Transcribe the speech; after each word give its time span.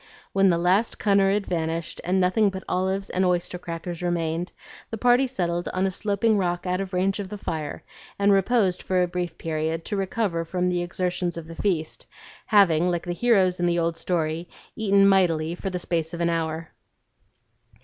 When 0.33 0.49
the 0.49 0.57
last 0.57 0.97
cunner 0.97 1.31
had 1.31 1.45
vanished 1.45 2.01
and 2.03 2.19
nothing 2.19 2.49
but 2.49 2.63
olives 2.67 3.11
and 3.11 3.23
oyster 3.23 3.59
crackers 3.59 4.01
remained, 4.01 4.51
the 4.89 4.97
party 4.97 5.27
settled 5.27 5.67
on 5.75 5.85
a 5.85 5.91
sloping 5.91 6.39
rock 6.39 6.65
out 6.65 6.81
of 6.81 6.91
range 6.91 7.19
of 7.19 7.29
the 7.29 7.37
fire, 7.37 7.83
and 8.17 8.31
reposed 8.31 8.81
for 8.81 9.03
a 9.03 9.07
brief 9.07 9.37
period 9.37 9.85
to 9.85 9.95
recover 9.95 10.43
from 10.43 10.69
the 10.69 10.81
exertions 10.81 11.37
of 11.37 11.45
the 11.47 11.55
feast, 11.55 12.07
having, 12.47 12.89
like 12.89 13.05
the 13.05 13.13
heroes 13.13 13.59
in 13.59 13.67
the 13.67 13.77
old 13.77 13.95
story, 13.95 14.49
"eaten 14.75 15.07
mightily 15.07 15.53
for 15.53 15.69
the 15.69 15.77
space 15.77 16.15
of 16.15 16.19
an 16.19 16.31
hour." 16.31 16.69